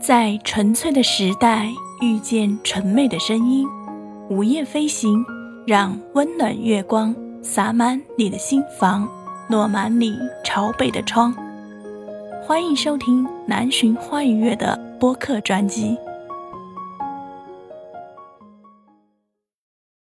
[0.00, 1.68] 在纯粹的时代
[2.00, 3.66] 遇见纯美的声音，
[4.30, 5.24] 午夜飞行，
[5.66, 9.08] 让温暖月光洒满你的心房，
[9.48, 11.34] 落满你朝北的窗。
[12.40, 15.98] 欢迎收听南浔花语月的播客专辑。